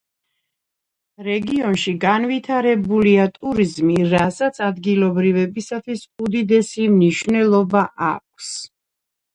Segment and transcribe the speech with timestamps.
[1.27, 8.53] რეგიონში განვითარებულია ტურიზმი, რასაც ადგილობრივებისთვის უდიდესი მნიშვნელობა აქვს.